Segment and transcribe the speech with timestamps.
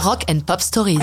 [0.00, 0.98] Rock and Pop Stories.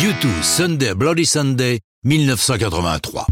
[0.00, 3.26] U2 Sunday Bloody Sunday 1983.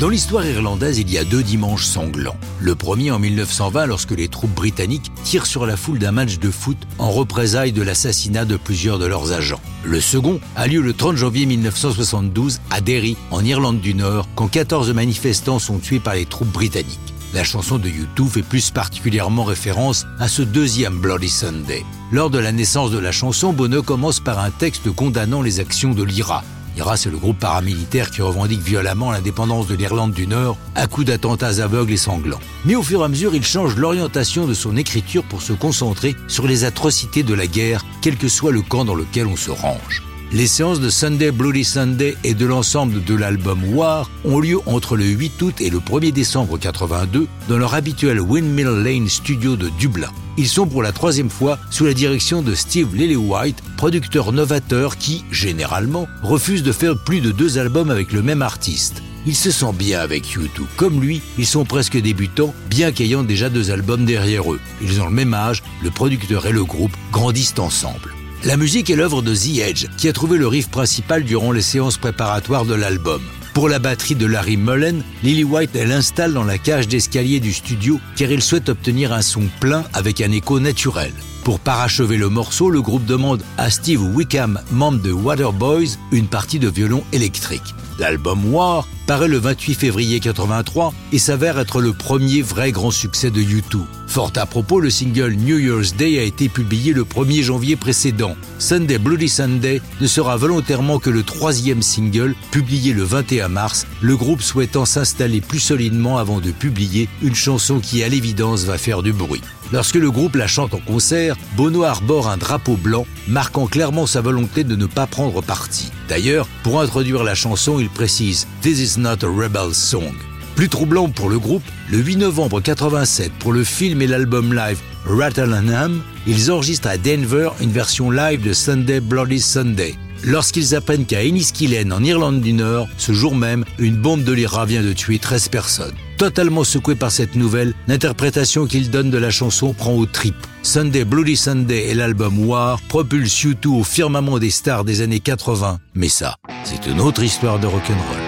[0.00, 2.36] Dans l'histoire irlandaise, il y a deux dimanches sanglants.
[2.60, 6.50] Le premier en 1920 lorsque les troupes britanniques tirent sur la foule d'un match de
[6.50, 9.62] foot en représailles de l'assassinat de plusieurs de leurs agents.
[9.82, 14.48] Le second a lieu le 30 janvier 1972 à Derry, en Irlande du Nord, quand
[14.48, 17.14] 14 manifestants sont tués par les troupes britanniques.
[17.34, 21.84] La chanson de U2 fait plus particulièrement référence à ce deuxième Bloody Sunday.
[22.10, 25.92] Lors de la naissance de la chanson, Bono commence par un texte condamnant les actions
[25.92, 26.42] de l'IRA,
[26.78, 31.08] IRA, c'est le groupe paramilitaire qui revendique violemment l'indépendance de l'Irlande du Nord à coups
[31.08, 32.38] d'attentats aveugles et sanglants.
[32.64, 36.14] Mais au fur et à mesure, il change l'orientation de son écriture pour se concentrer
[36.28, 39.50] sur les atrocités de la guerre, quel que soit le camp dans lequel on se
[39.50, 40.07] range.
[40.30, 44.94] Les séances de Sunday Bloody Sunday et de l'ensemble de l'album War ont lieu entre
[44.94, 49.70] le 8 août et le 1er décembre 82 dans leur habituel Windmill Lane studio de
[49.78, 50.10] Dublin.
[50.36, 55.24] Ils sont pour la troisième fois sous la direction de Steve Lillywhite, producteur novateur qui,
[55.30, 59.02] généralement, refuse de faire plus de deux albums avec le même artiste.
[59.24, 60.66] Il se sent bien avec U2.
[60.76, 64.60] Comme lui, ils sont presque débutants, bien qu'ayant déjà deux albums derrière eux.
[64.82, 68.17] Ils ont le même âge, le producteur et le groupe grandissent ensemble.
[68.44, 71.60] La musique est l'œuvre de The Edge, qui a trouvé le riff principal durant les
[71.60, 73.20] séances préparatoires de l'album.
[73.52, 77.98] Pour la batterie de Larry Mullen, Lily White l'installe dans la cage d'escalier du studio
[78.16, 81.12] car il souhaite obtenir un son plein avec un écho naturel.
[81.42, 86.60] Pour parachever le morceau, le groupe demande à Steve Wickham, membre de Waterboys, une partie
[86.60, 87.74] de violon électrique.
[87.98, 93.30] L'album War paraît le 28 février 83 et s'avère être le premier vrai grand succès
[93.30, 93.80] de U2.
[94.06, 98.36] Fort à propos, le single New Year's Day a été publié le 1er janvier précédent.
[98.58, 104.14] Sunday Bloody Sunday ne sera volontairement que le troisième single, publié le 21 mars, le
[104.14, 109.02] groupe souhaitant s'installer plus solidement avant de publier une chanson qui à l'évidence va faire
[109.02, 109.40] du bruit.
[109.72, 114.20] Lorsque le groupe la chante en concert, Bono arbore un drapeau blanc, marquant clairement sa
[114.20, 115.90] volonté de ne pas prendre parti.
[116.08, 120.14] D'ailleurs, pour introduire la chanson, il précise This is not a rebel song.
[120.56, 124.78] Plus troublant pour le groupe, le 8 novembre 87, pour le film et l'album live
[125.06, 129.94] Rattle and Ham, ils enregistrent à Denver une version live de Sunday Bloody Sunday.
[130.24, 134.64] Lorsqu'ils apprennent qu'à Enniskillen, en Irlande du Nord, ce jour même, une bombe de l'IRA
[134.64, 135.94] vient de tuer 13 personnes.
[136.18, 140.34] Totalement secoué par cette nouvelle, l'interprétation qu'il donne de la chanson prend au trip.
[140.64, 145.78] Sunday Bloody Sunday et l'album War propulsent U2 au firmament des stars des années 80.
[145.94, 146.34] Mais ça,
[146.64, 148.27] c'est une autre histoire de rock'n'roll.